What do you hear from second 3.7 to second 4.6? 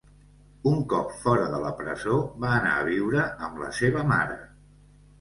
seva mare.